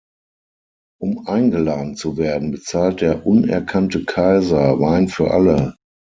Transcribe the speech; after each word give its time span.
Um 0.99 1.27
eingeladen 1.27 1.95
zu 1.95 2.17
werden, 2.17 2.49
bezahlt 2.49 3.01
der 3.01 3.27
unerkannte 3.27 4.03
Kaiser 4.03 4.79
Wein 4.79 5.07
für 5.07 5.29
alle. 5.29 5.75